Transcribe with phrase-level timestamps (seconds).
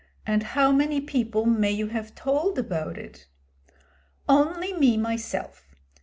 [0.25, 3.27] 'And how many people may you have told about it?'
[4.27, 5.75] 'Only me myself.